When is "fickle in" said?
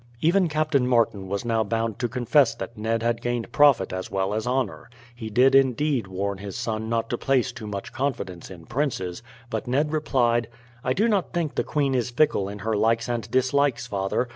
12.09-12.57